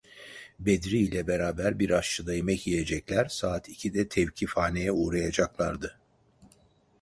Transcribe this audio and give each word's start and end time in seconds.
Bedri 0.59 0.97
ile 0.99 1.27
beraber 1.27 1.79
bir 1.79 1.89
aşçıda 1.89 2.33
yemek 2.33 2.67
yiyecekler, 2.67 3.25
saat 3.27 3.69
ikide 3.69 4.07
tevkifhaneye 4.07 4.91
uğrayacaklardı. 4.91 5.99